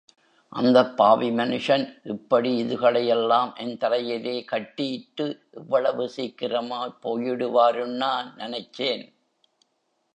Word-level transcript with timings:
அந்தப் 0.51 0.97
பாவி 0.97 1.29
மனுஷன், 1.31 1.83
இப்படி 2.03 2.55
இதுகளை 2.57 3.11
யெல்லாம் 3.11 3.55
என் 3.55 3.77
தலையிலே 3.77 4.45
கட்டீட்டு 4.45 5.25
இவ்வளவு 5.53 6.09
சீக்கிரமாப் 6.09 6.97
போயிடுவாருன்னா 7.03 8.11
நெனச்சேன்? 8.37 9.05